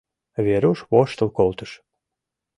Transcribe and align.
Веруш 0.45 0.79
воштыл 0.91 1.29
колтыш. 1.37 1.71